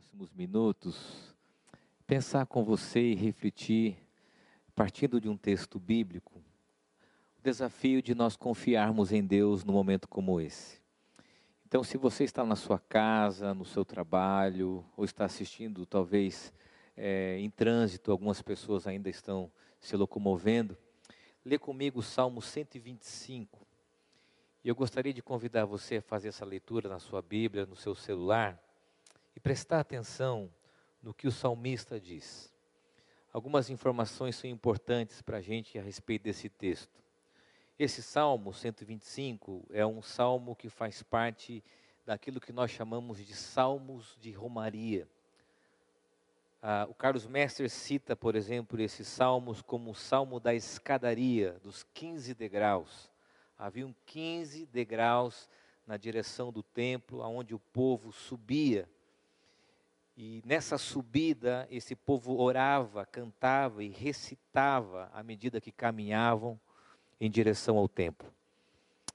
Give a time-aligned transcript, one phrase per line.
[0.00, 1.36] próximos minutos,
[2.06, 3.98] pensar com você e refletir,
[4.74, 6.42] partindo de um texto bíblico,
[7.38, 10.80] o desafio de nós confiarmos em Deus num momento como esse.
[11.66, 16.50] Então, se você está na sua casa, no seu trabalho, ou está assistindo, talvez
[16.96, 20.78] é, em trânsito, algumas pessoas ainda estão se locomovendo,
[21.44, 23.66] lê comigo o Salmo 125.
[24.64, 27.94] E eu gostaria de convidar você a fazer essa leitura na sua Bíblia, no seu
[27.94, 28.58] celular
[29.34, 30.50] e prestar atenção
[31.02, 32.52] no que o salmista diz.
[33.32, 37.00] Algumas informações são importantes para a gente a respeito desse texto.
[37.78, 41.62] Esse salmo 125 é um salmo que faz parte
[42.04, 45.08] daquilo que nós chamamos de salmos de romaria.
[46.60, 51.84] Ah, o Carlos Messer cita, por exemplo, esses salmos como o salmo da escadaria, dos
[51.94, 53.10] 15 degraus.
[53.56, 55.48] Haviam 15 degraus
[55.86, 58.88] na direção do templo, aonde o povo subia
[60.22, 66.60] e nessa subida, esse povo orava, cantava e recitava à medida que caminhavam
[67.18, 68.30] em direção ao templo.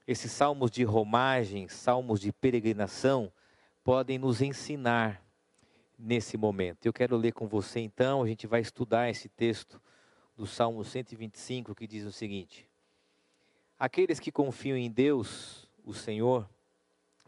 [0.04, 3.32] Esses salmos de romagem, salmos de peregrinação,
[3.84, 5.24] podem nos ensinar
[5.96, 6.86] nesse momento.
[6.86, 9.80] Eu quero ler com você então, a gente vai estudar esse texto
[10.36, 12.68] do Salmo 125 que diz o seguinte:
[13.78, 16.50] Aqueles que confiam em Deus, o Senhor,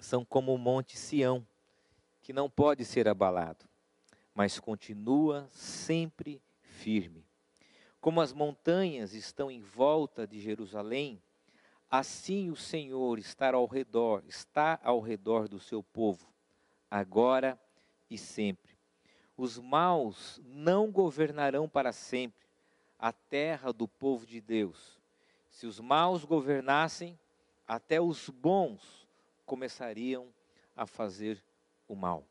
[0.01, 1.47] são como o monte Sião
[2.29, 3.65] que não pode ser abalado,
[4.35, 7.25] mas continua sempre firme.
[8.03, 11.23] Como as montanhas estão em volta de Jerusalém,
[11.91, 16.31] assim o Senhor está ao redor, está ao redor do seu povo,
[16.91, 17.59] agora
[18.11, 18.77] e sempre.
[19.35, 22.47] Os maus não governarão para sempre
[22.99, 25.01] a terra do povo de Deus.
[25.51, 27.19] Se os maus governassem,
[27.67, 29.09] até os bons
[29.47, 30.29] começariam
[30.77, 31.43] a fazer
[31.89, 32.25] o mal.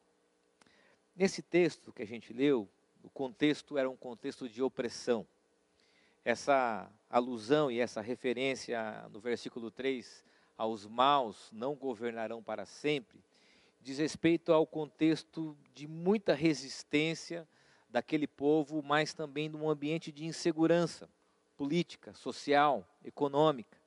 [1.16, 2.70] Nesse texto que a gente leu,
[3.04, 5.26] o contexto era um contexto de opressão.
[6.24, 10.24] Essa alusão e essa referência no versículo 3
[10.58, 13.24] aos maus não governarão para sempre,
[13.82, 17.48] diz respeito ao contexto de muita resistência
[17.90, 21.10] daquele povo, mas também num ambiente de insegurança
[21.56, 23.78] política, social, econômica.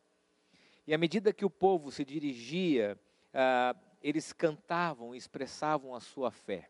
[0.86, 2.98] E à medida que o povo se dirigia
[3.32, 6.68] ah, eles cantavam, expressavam a sua fé.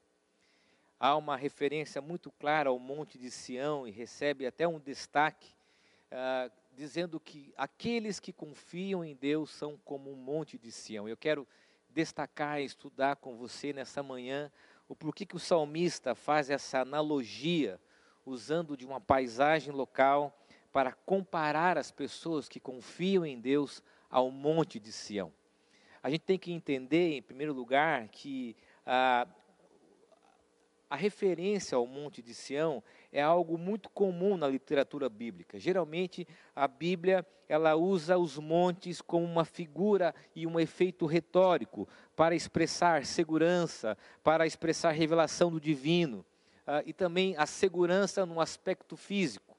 [0.99, 5.51] Há uma referência muito clara ao Monte de Sião e recebe até um destaque,
[6.13, 11.09] uh, dizendo que aqueles que confiam em Deus são como um Monte de Sião.
[11.09, 11.47] Eu quero
[11.89, 14.53] destacar e estudar com você nessa manhã
[14.89, 17.81] o porquê que o salmista faz essa analogia,
[18.27, 20.37] usando de uma paisagem local,
[20.73, 25.33] para comparar as pessoas que confiam em Deus ao Monte de Sião.
[26.03, 28.57] A gente tem que entender, em primeiro lugar, que
[28.87, 29.27] a,
[30.89, 35.59] a referência ao Monte de Sião é algo muito comum na literatura bíblica.
[35.59, 42.35] Geralmente, a Bíblia ela usa os montes como uma figura e um efeito retórico para
[42.35, 46.25] expressar segurança, para expressar revelação do divino
[46.67, 49.57] uh, e também a segurança no aspecto físico.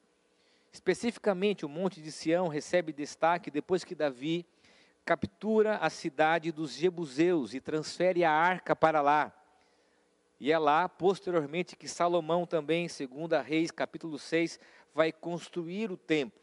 [0.72, 4.46] Especificamente, o Monte de Sião recebe destaque depois que Davi
[5.04, 9.32] captura a cidade dos Jebuseus e transfere a arca para lá.
[10.38, 14.58] E é lá, posteriormente, que Salomão também, segundo Reis, capítulo 6,
[14.94, 16.40] vai construir o templo.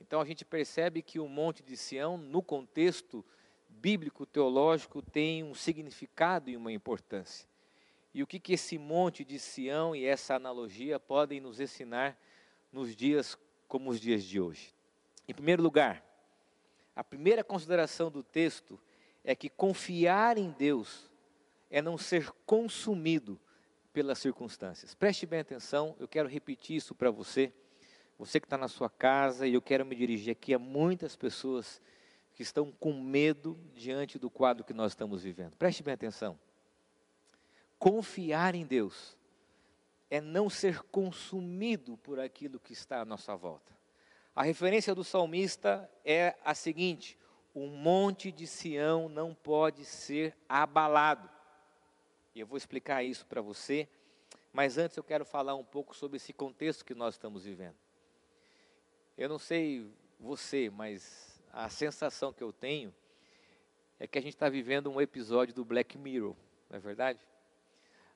[0.00, 3.24] Então a gente percebe que o Monte de Sião, no contexto
[3.68, 7.46] bíblico teológico, tem um significado e uma importância.
[8.14, 12.18] E o que, que esse Monte de Sião e essa analogia podem nos ensinar
[12.70, 14.74] nos dias como os dias de hoje?
[15.26, 16.04] Em primeiro lugar,
[16.94, 18.78] a primeira consideração do texto
[19.24, 21.10] é que confiar em Deus
[21.70, 23.40] é não ser consumido
[23.92, 24.94] pelas circunstâncias.
[24.94, 27.52] Preste bem atenção, eu quero repetir isso para você,
[28.18, 31.80] você que está na sua casa, e eu quero me dirigir aqui a muitas pessoas
[32.34, 35.56] que estão com medo diante do quadro que nós estamos vivendo.
[35.56, 36.38] Preste bem atenção.
[37.78, 39.16] Confiar em Deus
[40.10, 43.72] é não ser consumido por aquilo que está à nossa volta.
[44.34, 47.18] A referência do salmista é a seguinte:
[47.54, 51.28] o monte de Sião não pode ser abalado.
[52.34, 53.86] E eu vou explicar isso para você,
[54.50, 57.76] mas antes eu quero falar um pouco sobre esse contexto que nós estamos vivendo.
[59.18, 59.86] Eu não sei
[60.18, 62.94] você, mas a sensação que eu tenho
[64.00, 66.34] é que a gente está vivendo um episódio do Black Mirror,
[66.70, 67.20] não é verdade?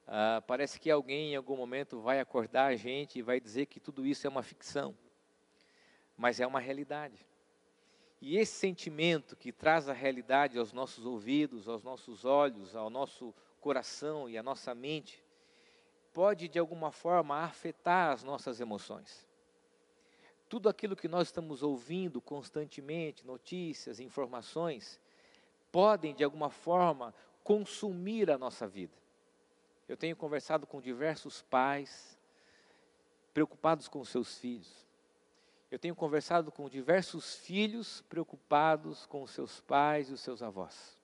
[0.06, 3.78] Ah, parece que alguém em algum momento vai acordar a gente e vai dizer que
[3.78, 4.96] tudo isso é uma ficção
[6.16, 7.26] mas é uma realidade.
[8.20, 13.34] E esse sentimento que traz a realidade aos nossos ouvidos, aos nossos olhos, ao nosso
[13.60, 15.22] coração e à nossa mente,
[16.12, 19.26] pode de alguma forma afetar as nossas emoções.
[20.48, 24.98] Tudo aquilo que nós estamos ouvindo constantemente, notícias, informações,
[25.70, 27.12] podem de alguma forma
[27.44, 28.94] consumir a nossa vida.
[29.88, 32.18] Eu tenho conversado com diversos pais
[33.34, 34.85] preocupados com seus filhos.
[35.70, 40.96] Eu tenho conversado com diversos filhos preocupados com os seus pais e os seus avós.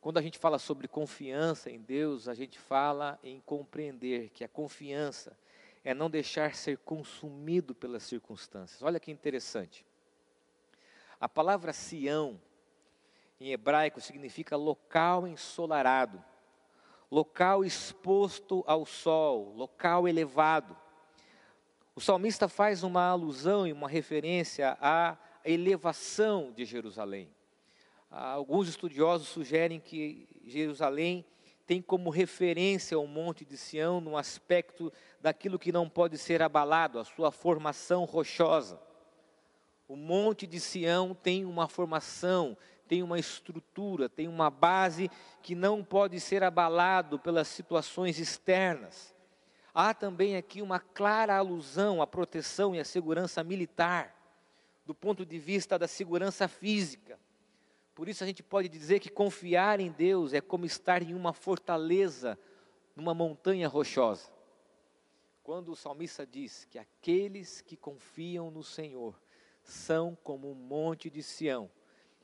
[0.00, 4.48] Quando a gente fala sobre confiança em Deus, a gente fala em compreender que a
[4.48, 5.38] confiança
[5.84, 8.82] é não deixar ser consumido pelas circunstâncias.
[8.82, 9.86] Olha que interessante.
[11.20, 12.40] A palavra Sião,
[13.40, 16.22] em hebraico, significa local ensolarado,
[17.08, 20.76] local exposto ao sol, local elevado.
[21.94, 27.28] O salmista faz uma alusão e uma referência à elevação de Jerusalém.
[28.10, 31.22] Alguns estudiosos sugerem que Jerusalém
[31.66, 34.90] tem como referência o Monte de Sião no aspecto
[35.20, 38.80] daquilo que não pode ser abalado, a sua formação rochosa.
[39.86, 42.56] O Monte de Sião tem uma formação,
[42.88, 45.10] tem uma estrutura, tem uma base
[45.42, 49.11] que não pode ser abalado pelas situações externas.
[49.74, 54.14] Há também aqui uma clara alusão à proteção e à segurança militar,
[54.84, 57.18] do ponto de vista da segurança física.
[57.94, 61.32] Por isso a gente pode dizer que confiar em Deus é como estar em uma
[61.32, 62.38] fortaleza,
[62.94, 64.30] numa montanha rochosa.
[65.42, 69.18] Quando o salmista diz que aqueles que confiam no Senhor
[69.62, 71.70] são como um monte de Sião,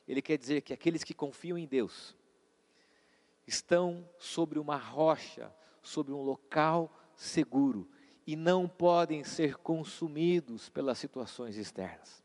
[0.07, 2.15] ele quer dizer que aqueles que confiam em Deus
[3.45, 7.85] estão sobre uma rocha, sobre um local seguro
[8.25, 12.23] e não podem ser consumidos pelas situações externas.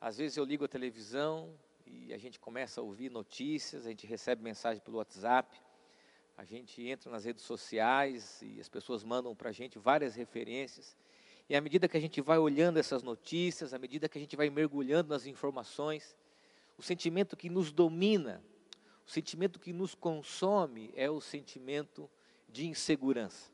[0.00, 1.52] Às vezes eu ligo a televisão
[1.86, 5.60] e a gente começa a ouvir notícias, a gente recebe mensagem pelo WhatsApp,
[6.34, 10.96] a gente entra nas redes sociais e as pessoas mandam para a gente várias referências.
[11.46, 14.34] E à medida que a gente vai olhando essas notícias, à medida que a gente
[14.34, 16.16] vai mergulhando nas informações,
[16.78, 18.42] o sentimento que nos domina,
[19.06, 22.08] o sentimento que nos consome é o sentimento
[22.50, 23.50] de insegurança.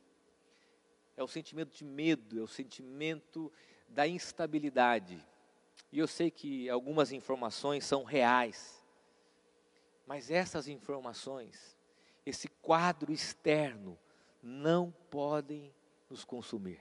[1.17, 3.53] É o sentimento de medo, é o sentimento
[3.89, 5.25] da instabilidade.
[5.93, 8.85] E eu sei que algumas informações são reais,
[10.07, 11.77] mas essas informações,
[12.25, 13.99] esse quadro externo,
[14.43, 15.75] não podem
[16.09, 16.81] nos consumir.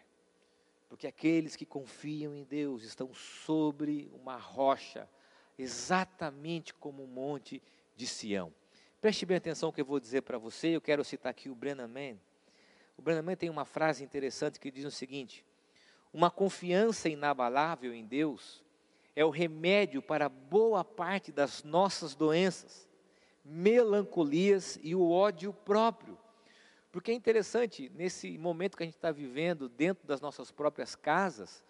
[0.90, 5.10] Porque aqueles que confiam em Deus estão sobre uma rocha,
[5.58, 7.62] exatamente como o monte
[7.96, 8.54] de Sião.
[9.06, 10.70] Preste bem atenção no que eu vou dizer para você.
[10.70, 12.18] Eu quero citar aqui o Brennan Mann.
[12.98, 15.46] O Brennan Mann tem uma frase interessante que diz o seguinte:
[16.12, 18.64] Uma confiança inabalável em Deus
[19.16, 22.90] é o remédio para boa parte das nossas doenças,
[23.44, 26.18] melancolias e o ódio próprio.
[26.92, 31.64] Porque é interessante, nesse momento que a gente está vivendo, dentro das nossas próprias casas,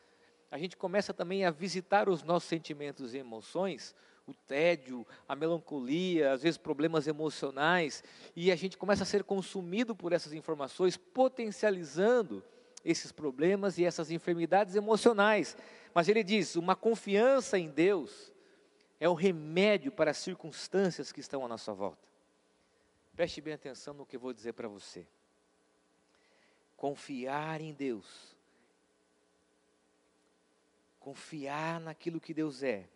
[0.50, 3.94] a gente começa também a visitar os nossos sentimentos e emoções
[4.28, 8.04] o tédio, a melancolia, às vezes problemas emocionais,
[8.36, 12.44] e a gente começa a ser consumido por essas informações, potencializando
[12.84, 15.56] esses problemas e essas enfermidades emocionais.
[15.94, 18.32] Mas ele diz: uma confiança em Deus
[19.00, 22.08] é o remédio para as circunstâncias que estão à nossa volta.
[23.16, 25.08] Preste bem atenção no que eu vou dizer para você.
[26.76, 28.36] Confiar em Deus,
[31.00, 32.90] confiar naquilo que Deus é,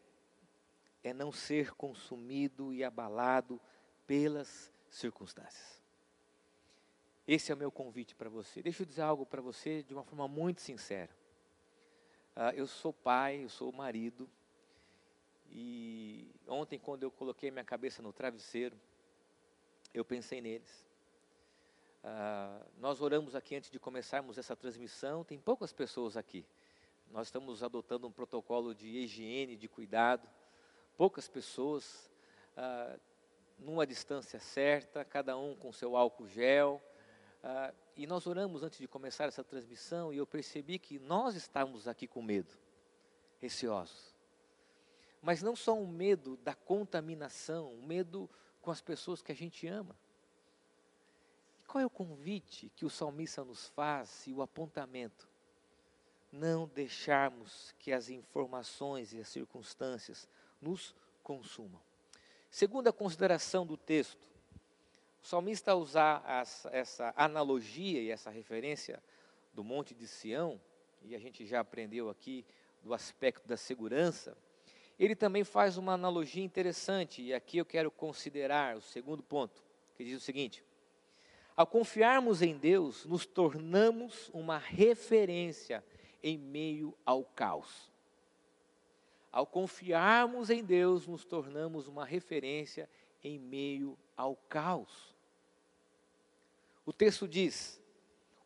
[1.03, 3.60] é não ser consumido e abalado
[4.06, 5.82] pelas circunstâncias.
[7.27, 8.62] Esse é o meu convite para você.
[8.62, 11.12] Deixa eu dizer algo para você de uma forma muito sincera.
[12.36, 14.29] Uh, eu sou pai, eu sou marido,
[15.51, 18.77] e ontem, quando eu coloquei minha cabeça no travesseiro,
[19.94, 20.88] eu pensei neles.
[22.03, 26.46] Uh, nós oramos aqui antes de começarmos essa transmissão, tem poucas pessoas aqui.
[27.12, 30.29] Nós estamos adotando um protocolo de higiene, de cuidado
[31.00, 32.12] poucas pessoas,
[32.58, 33.00] ah,
[33.58, 36.82] numa distância certa, cada um com seu álcool gel.
[37.41, 41.88] Ah, e nós oramos antes de começar essa transmissão e eu percebi que nós estávamos
[41.88, 42.53] aqui com medo,
[43.38, 44.13] receosos.
[45.22, 48.29] Mas não só um medo da contaminação, um medo
[48.62, 49.96] com as pessoas que a gente ama.
[51.63, 55.29] E qual é o convite que o salmista nos faz e o apontamento?
[56.29, 60.27] Não deixarmos que as informações e as circunstâncias
[60.62, 61.80] nos consumam.
[62.50, 64.28] Segunda consideração do texto,
[65.22, 66.24] o salmista usar
[66.72, 69.01] essa, analogia e essa referência
[69.54, 70.60] do Monte de Sião,
[71.04, 72.46] e a gente já aprendeu aqui
[72.84, 74.36] do aspecto da segurança,
[74.98, 79.63] ele também faz uma analogia interessante, e aqui eu quero considerar o segundo ponto,
[79.96, 80.63] que diz o seguinte:
[81.56, 85.84] Ao confiarmos em Deus, nos tornamos uma referência
[86.22, 87.89] em meio ao caos.
[89.31, 92.89] Ao confiarmos em Deus, nos tornamos uma referência
[93.24, 95.15] em meio ao caos.
[96.86, 97.81] O texto diz: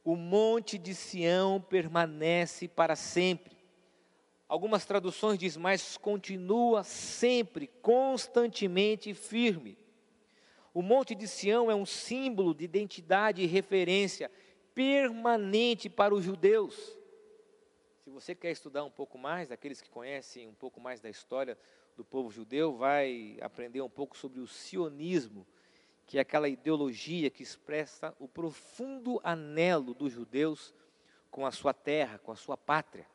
[0.03, 3.53] O monte de Sião permanece para sempre.
[4.47, 9.77] Algumas traduções diz, mas continua sempre, constantemente firme.
[10.73, 14.29] O Monte de Sião é um símbolo de identidade e referência
[14.73, 16.97] permanente para os judeus.
[18.13, 21.57] Você quer estudar um pouco mais, aqueles que conhecem um pouco mais da história
[21.97, 25.47] do povo judeu, vai aprender um pouco sobre o sionismo,
[26.05, 30.75] que é aquela ideologia que expressa o profundo anelo dos judeus
[31.31, 33.07] com a sua terra, com a sua pátria.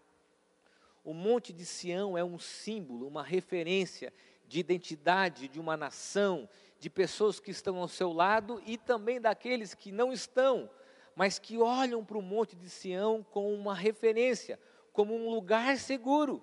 [1.04, 4.12] O Monte de Sião é um símbolo, uma referência
[4.48, 6.48] de identidade de uma nação,
[6.80, 10.68] de pessoas que estão ao seu lado e também daqueles que não estão,
[11.14, 14.58] mas que olham para o Monte de Sião com uma referência,
[14.98, 16.42] como um lugar seguro.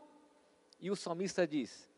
[0.80, 1.92] E o salmista diz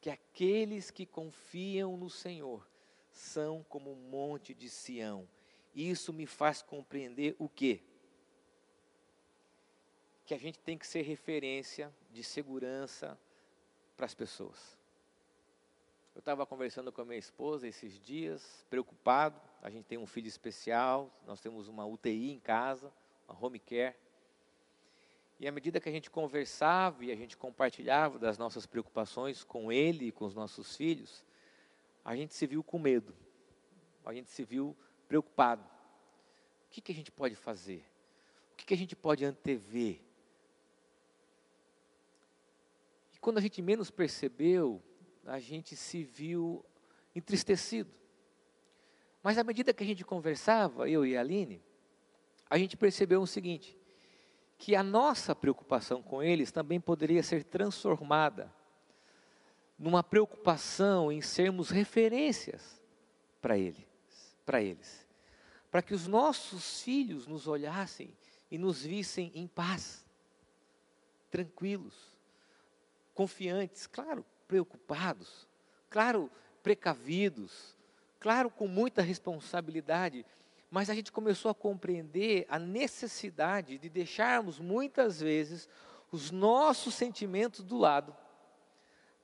[0.00, 2.68] que aqueles que confiam no Senhor
[3.12, 5.28] são como o Monte de Sião.
[5.72, 7.80] Isso me faz compreender o quê?
[10.26, 13.16] Que a gente tem que ser referência de segurança
[13.96, 14.76] para as pessoas.
[16.16, 19.40] Eu estava conversando com a minha esposa esses dias, preocupado.
[19.62, 22.92] A gente tem um filho especial, nós temos uma UTI em casa,
[23.28, 23.94] uma home care.
[25.42, 29.72] E à medida que a gente conversava e a gente compartilhava das nossas preocupações com
[29.72, 31.24] ele e com os nossos filhos,
[32.04, 33.12] a gente se viu com medo,
[34.06, 34.76] a gente se viu
[35.08, 35.64] preocupado.
[35.64, 37.84] O que, que a gente pode fazer?
[38.52, 40.00] O que, que a gente pode antever?
[43.12, 44.80] E quando a gente menos percebeu,
[45.26, 46.64] a gente se viu
[47.16, 47.90] entristecido.
[49.20, 51.60] Mas à medida que a gente conversava, eu e a Aline,
[52.48, 53.81] a gente percebeu o seguinte:
[54.62, 58.48] que a nossa preocupação com eles também poderia ser transformada
[59.76, 62.80] numa preocupação em sermos referências
[63.40, 63.84] para eles,
[64.46, 65.04] para eles,
[65.68, 68.16] para que os nossos filhos nos olhassem
[68.52, 70.06] e nos vissem em paz,
[71.28, 72.16] tranquilos,
[73.14, 75.48] confiantes, claro, preocupados,
[75.90, 76.30] claro,
[76.62, 77.76] precavidos,
[78.20, 80.24] claro, com muita responsabilidade,
[80.72, 85.68] mas a gente começou a compreender a necessidade de deixarmos muitas vezes
[86.10, 88.16] os nossos sentimentos do lado,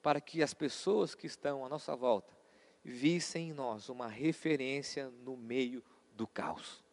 [0.02, 2.36] para que as pessoas que estão à nossa volta
[2.84, 6.84] vissem em nós uma referência no meio do caos.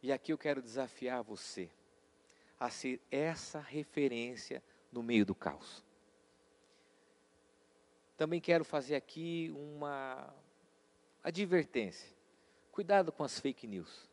[0.00, 1.68] E aqui eu quero desafiar você
[2.58, 5.82] a ser essa referência no meio do caos.
[8.16, 10.32] Também quero fazer aqui uma
[11.20, 12.21] advertência.
[12.72, 14.08] Cuidado com as fake news.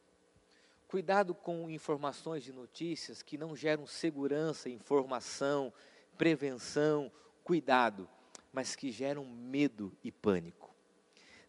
[0.86, 5.72] Cuidado com informações de notícias que não geram segurança, informação,
[6.18, 7.10] prevenção,
[7.42, 8.06] cuidado,
[8.51, 10.75] mas que geram medo e pânico.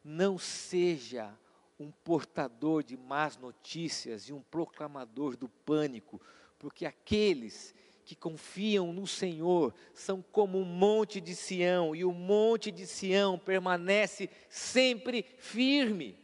[0.04, 1.36] Não seja
[1.80, 6.20] um portador de más notícias e um proclamador do pânico,
[6.60, 7.74] porque aqueles
[8.04, 13.36] que confiam no Senhor são como um monte de Sião, e o monte de Sião
[13.36, 16.19] permanece sempre firme.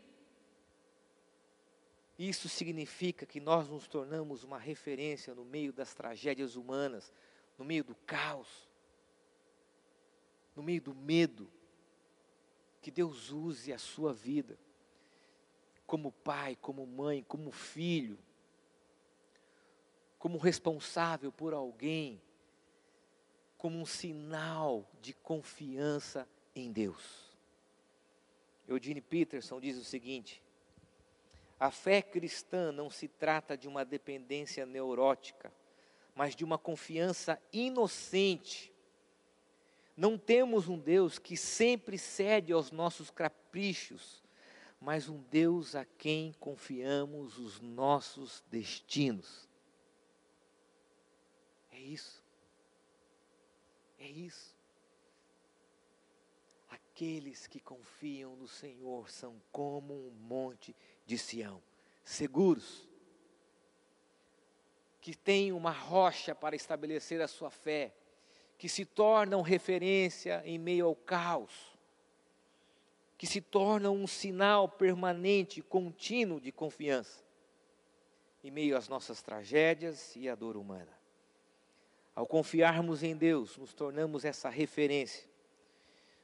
[2.18, 7.12] Isso significa que nós nos tornamos uma referência no meio das tragédias humanas,
[7.58, 8.68] no meio do caos,
[10.54, 11.50] no meio do medo.
[12.80, 14.58] Que Deus use a sua vida
[15.86, 18.18] como pai, como mãe, como filho,
[20.18, 22.20] como responsável por alguém,
[23.56, 27.36] como um sinal de confiança em Deus.
[28.66, 30.42] Eugene Peterson diz o seguinte:
[31.58, 35.52] a fé cristã não se trata de uma dependência neurótica,
[36.14, 38.72] mas de uma confiança inocente.
[39.96, 44.22] Não temos um Deus que sempre cede aos nossos caprichos,
[44.80, 49.46] mas um Deus a quem confiamos os nossos destinos
[51.86, 52.22] isso.
[53.98, 54.54] É isso.
[56.68, 60.76] Aqueles que confiam no Senhor são como um monte de
[61.14, 61.62] Sião,
[62.04, 62.88] seguros,
[65.00, 67.92] que têm uma rocha para estabelecer a sua fé,
[68.58, 71.78] que se tornam referência em meio ao caos,
[73.16, 77.22] que se tornam um sinal permanente, contínuo de confiança,
[78.42, 80.96] em meio às nossas tragédias e à dor humana.
[82.14, 85.28] Ao confiarmos em Deus, nos tornamos essa referência.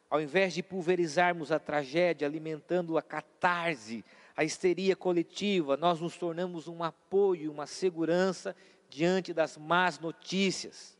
[0.08, 4.04] Ao invés de pulverizarmos a tragédia, alimentando a catarse,
[4.36, 8.56] a histeria coletiva, nós nos tornamos um apoio, uma segurança
[8.88, 10.96] diante das más notícias.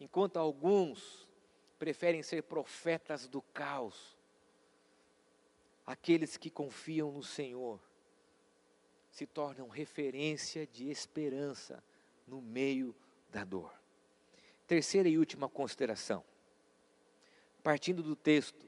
[0.00, 1.28] Enquanto alguns
[1.78, 4.16] preferem ser profetas do caos,
[5.86, 7.80] aqueles que confiam no Senhor
[9.10, 11.82] se tornam referência de esperança
[12.26, 12.94] no meio
[13.30, 13.72] da dor.
[14.66, 16.22] Terceira e última consideração.
[17.62, 18.67] Partindo do texto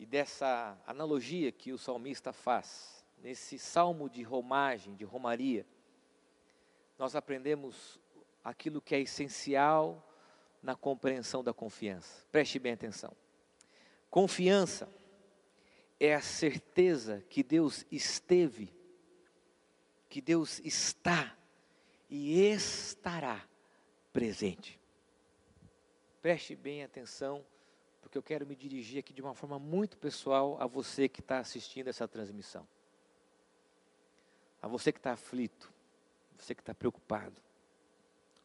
[0.00, 5.66] e dessa analogia que o salmista faz, nesse salmo de romagem, de romaria,
[6.98, 8.00] nós aprendemos
[8.42, 10.02] aquilo que é essencial
[10.62, 12.24] na compreensão da confiança.
[12.32, 13.14] Preste bem atenção.
[14.08, 14.88] Confiança
[16.00, 18.72] é a certeza que Deus esteve,
[20.08, 21.36] que Deus está
[22.08, 23.46] e estará
[24.14, 24.80] presente.
[26.22, 27.44] Preste bem atenção
[28.00, 31.38] porque eu quero me dirigir aqui de uma forma muito pessoal a você que está
[31.38, 32.66] assistindo essa transmissão.
[34.62, 35.72] A você que está aflito,
[36.36, 37.40] você que está preocupado,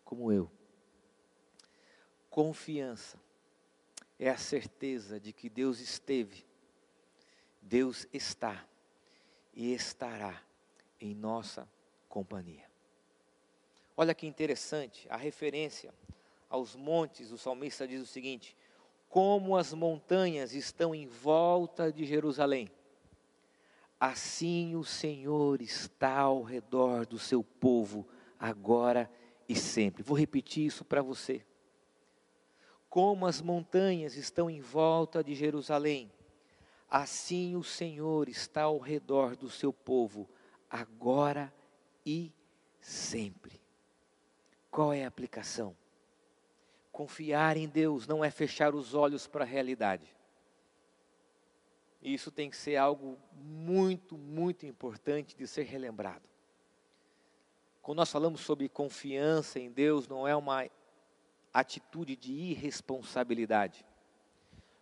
[0.04, 0.52] como eu.
[2.30, 3.20] Confiança
[4.20, 6.46] é a certeza de que Deus esteve,
[7.62, 8.66] Deus está
[9.54, 10.42] e estará
[11.00, 11.68] em nossa
[12.08, 12.70] companhia.
[13.98, 15.94] Olha que interessante, a referência
[16.50, 18.56] aos montes, o salmista diz o seguinte:
[19.16, 22.70] como as montanhas estão em volta de Jerusalém,
[23.98, 28.06] assim o Senhor está ao redor do seu povo,
[28.38, 29.10] agora
[29.48, 30.04] e sempre.
[30.04, 31.46] Vou repetir isso para você.
[32.90, 36.12] Como as montanhas estão em volta de Jerusalém,
[36.90, 40.30] assim o Senhor está ao redor do seu povo,
[40.70, 41.54] agora
[42.06, 42.34] e
[42.82, 43.62] sempre.
[44.70, 45.74] Qual é a aplicação?
[46.96, 50.08] Confiar em Deus não é fechar os olhos para a realidade.
[52.02, 56.24] Isso tem que ser algo muito, muito importante de ser relembrado.
[57.82, 60.70] Quando nós falamos sobre confiança em Deus, não é uma
[61.54, 63.86] atitude de irresponsabilidade.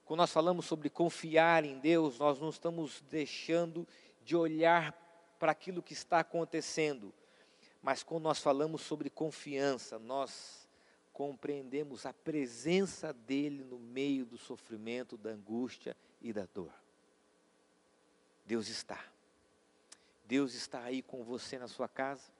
[0.05, 3.87] Quando nós falamos sobre confiar em Deus, nós não estamos deixando
[4.23, 4.93] de olhar
[5.39, 7.11] para aquilo que está acontecendo.
[7.81, 10.62] Mas quando nós falamos sobre confiança, nós
[11.13, 16.73] compreendemos a presença dele no meio do sofrimento, da angústia e da dor.
[18.45, 19.05] Deus está.
[20.25, 22.31] Deus está aí com você na sua casa.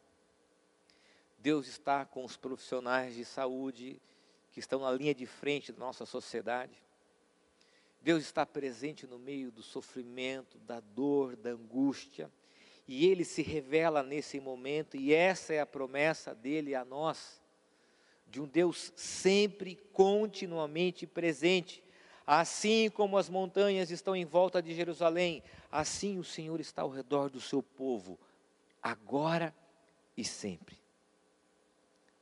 [1.37, 4.01] Deus está com os profissionais de saúde
[4.51, 6.81] que estão na linha de frente da nossa sociedade.
[8.01, 12.29] Deus está presente no meio do sofrimento, da dor, da angústia,
[12.87, 17.41] e Ele se revela nesse momento, e essa é a promessa dele a nós
[18.33, 21.83] de um Deus sempre, continuamente presente.
[22.25, 27.29] Assim como as montanhas estão em volta de Jerusalém, assim o Senhor está ao redor
[27.29, 28.19] do seu povo,
[28.81, 29.53] agora
[30.17, 30.79] e sempre.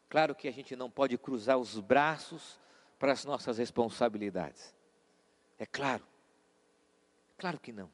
[0.10, 2.60] Claro que a gente não pode cruzar os braços
[3.00, 4.76] para as nossas responsabilidades.
[5.58, 6.06] É claro.
[7.38, 7.90] Claro que não.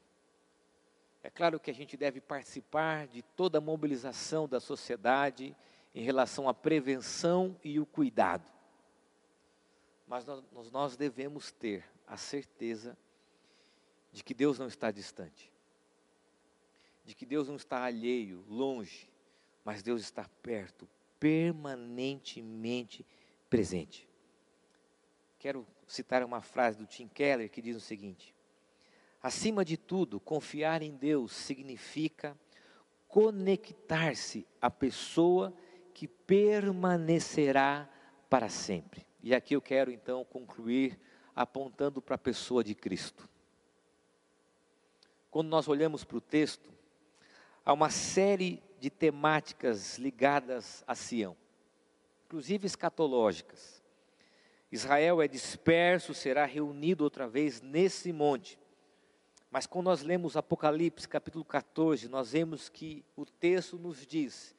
[1.22, 5.54] É claro que a gente deve participar de toda a mobilização da sociedade
[5.98, 8.48] em relação à prevenção e o cuidado.
[10.06, 12.96] Mas nós, nós devemos ter a certeza
[14.12, 15.50] de que Deus não está distante,
[17.04, 19.10] de que Deus não está alheio, longe,
[19.64, 23.04] mas Deus está perto, permanentemente
[23.50, 24.08] presente.
[25.36, 28.32] Quero citar uma frase do Tim Keller que diz o seguinte:
[29.20, 32.38] Acima de tudo, confiar em Deus significa
[33.08, 35.52] conectar-se à pessoa
[35.98, 37.90] que permanecerá
[38.30, 39.04] para sempre.
[39.20, 40.96] E aqui eu quero então concluir
[41.34, 43.28] apontando para a pessoa de Cristo.
[45.28, 46.70] Quando nós olhamos para o texto,
[47.64, 51.36] há uma série de temáticas ligadas a Sião,
[52.26, 53.82] inclusive escatológicas.
[54.70, 58.56] Israel é disperso, será reunido outra vez nesse monte.
[59.50, 64.56] Mas quando nós lemos Apocalipse capítulo 14, nós vemos que o texto nos diz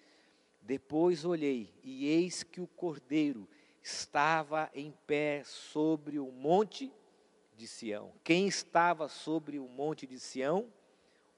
[0.70, 3.50] depois olhei, e eis que o cordeiro
[3.82, 6.94] estava em pé sobre o monte
[7.56, 8.14] de Sião.
[8.24, 10.72] Quem estava sobre o monte de Sião?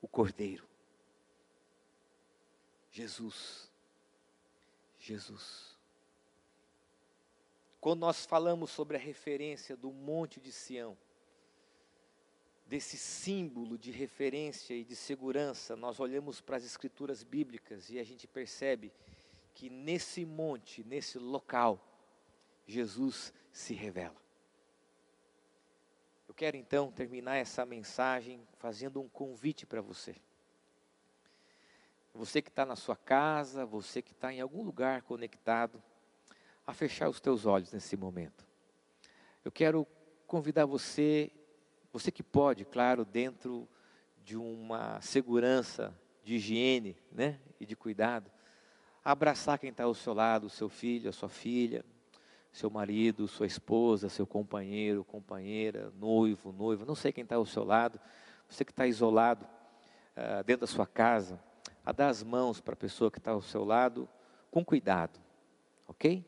[0.02, 0.68] O cordeiro.
[2.92, 3.72] Jesus.
[5.00, 5.78] Jesus.
[7.80, 10.98] Quando nós falamos sobre a referência do monte de Sião,
[12.68, 18.04] desse símbolo de referência e de segurança, nós olhamos para as escrituras bíblicas e a
[18.04, 18.92] gente percebe
[19.54, 21.80] que nesse monte, nesse local,
[22.66, 24.20] Jesus se revela.
[26.28, 30.16] Eu quero então terminar essa mensagem fazendo um convite para você.
[32.14, 35.82] você que está na sua casa, você que está em algum lugar conectado,
[36.66, 38.46] a fechar os teus olhos nesse momento.
[39.44, 39.86] Eu quero
[40.28, 41.32] convidar você,
[41.92, 43.68] você que pode, claro, dentro
[44.24, 48.32] de uma segurança de higiene né, e de cuidado,
[49.04, 51.84] abraçar quem está ao seu lado, seu filho, a sua filha,
[52.52, 57.64] seu marido, sua esposa, seu companheiro, companheira, noivo, noiva, não sei quem está ao seu
[57.64, 58.00] lado,
[58.48, 61.42] você que está isolado uh, dentro da sua casa,
[61.86, 64.08] a dar as mãos para a pessoa que está ao seu lado
[64.52, 65.20] com cuidado,
[65.88, 66.24] ok?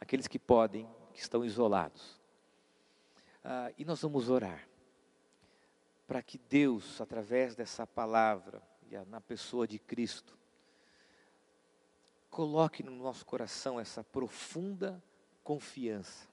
[0.00, 2.20] Aqueles que podem, que estão isolados.
[3.44, 4.68] Uh, e nós vamos orar
[6.06, 8.62] para que Deus, através dessa palavra,
[9.08, 10.36] na pessoa de Cristo,
[12.34, 15.00] coloque no nosso coração essa profunda
[15.44, 16.28] confiança,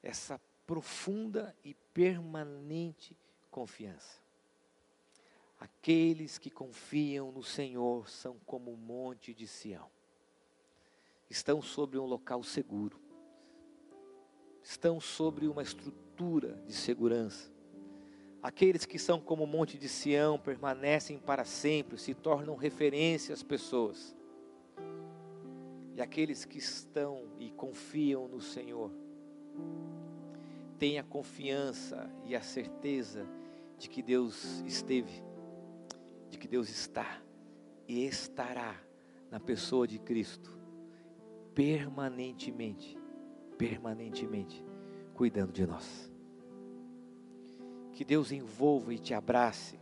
[0.00, 3.16] essa profunda e permanente
[3.50, 4.20] confiança.
[5.58, 9.90] Aqueles que confiam no Senhor são como o monte de Sião.
[11.28, 12.96] Estão sobre um local seguro.
[14.62, 17.50] Estão sobre uma estrutura de segurança.
[18.40, 23.42] Aqueles que são como o monte de Sião permanecem para sempre, se tornam referência às
[23.42, 24.19] pessoas.
[26.00, 28.90] E aqueles que estão e confiam no Senhor,
[30.78, 33.28] têm a confiança e a certeza
[33.76, 35.22] de que Deus esteve,
[36.30, 37.20] de que Deus está
[37.86, 38.80] e estará
[39.30, 40.58] na pessoa de Cristo,
[41.54, 42.98] permanentemente,
[43.58, 44.64] permanentemente,
[45.12, 46.10] cuidando de nós.
[47.92, 49.78] Que Deus envolva e te abrace,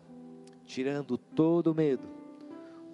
[0.66, 2.08] tirando todo medo,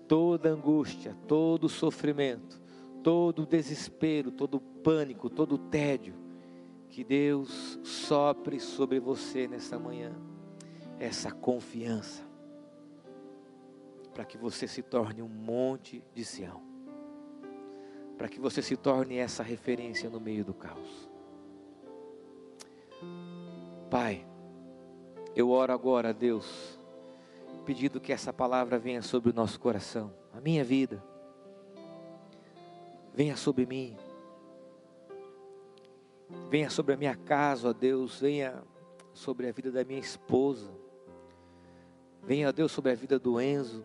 [0.06, 2.62] toda angústia, todo sofrimento,
[3.04, 6.14] todo o desespero, todo o pânico, todo o tédio.
[6.88, 10.12] Que Deus sopre sobre você nessa manhã
[10.98, 12.22] essa confiança,
[14.14, 16.62] para que você se torne um monte de Sião,
[18.16, 21.10] para que você se torne essa referência no meio do caos.
[23.90, 24.24] Pai,
[25.34, 26.78] eu oro agora a Deus,
[27.66, 31.02] pedindo que essa palavra venha sobre o nosso coração, a minha vida,
[33.14, 33.96] venha sobre mim,
[36.50, 38.62] venha sobre a minha casa, ó Deus, venha
[39.12, 40.68] sobre a vida da minha esposa,
[42.24, 43.84] venha, ó Deus, sobre a vida do Enzo,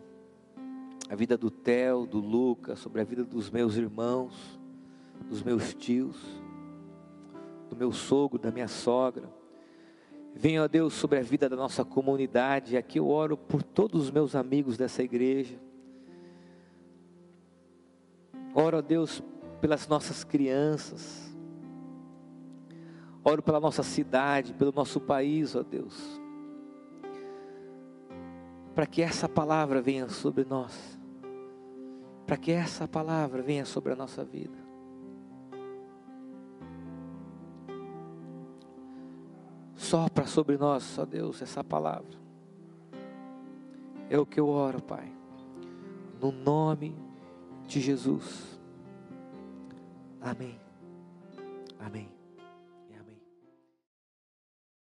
[1.08, 4.60] a vida do Theo, do Lucas, sobre a vida dos meus irmãos,
[5.28, 6.18] dos meus tios,
[7.70, 9.30] do meu sogro, da minha sogra.
[10.34, 12.78] Venha, ó Deus, sobre a vida da nossa comunidade.
[12.78, 15.60] Aqui eu oro por todos os meus amigos dessa igreja.
[18.60, 19.24] Oro, ó Deus,
[19.62, 21.34] pelas nossas crianças.
[23.24, 26.20] Oro pela nossa cidade, pelo nosso país, ó Deus.
[28.76, 31.00] Para que essa palavra venha sobre nós.
[32.28, 34.58] Para que essa palavra venha sobre a nossa vida.
[39.74, 42.20] Sopra sobre nós, ó Deus, essa palavra.
[44.10, 45.10] É o que eu oro, Pai.
[46.20, 47.09] No nome
[47.70, 48.60] de Jesus.
[50.20, 50.60] Amém.
[51.80, 52.19] Amém.